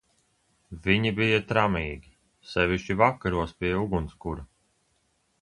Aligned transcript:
Viņi 0.85 1.11
bija 1.19 1.41
tramīgi, 1.51 2.09
sevišķi 2.55 2.99
vakaros 3.03 3.55
pie 3.61 3.75
ugunskura. 3.85 4.49